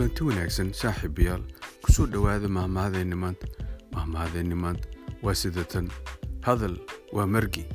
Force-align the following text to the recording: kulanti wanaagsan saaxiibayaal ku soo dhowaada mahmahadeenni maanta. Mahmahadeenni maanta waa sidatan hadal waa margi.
kulanti 0.00 0.24
wanaagsan 0.24 0.72
saaxiibayaal 0.72 1.42
ku 1.84 1.92
soo 1.92 2.06
dhowaada 2.08 2.48
mahmahadeenni 2.48 3.16
maanta. 3.22 3.44
Mahmahadeenni 3.92 4.56
maanta 4.56 4.88
waa 5.22 5.34
sidatan 5.36 5.90
hadal 6.40 6.80
waa 7.12 7.26
margi. 7.26 7.68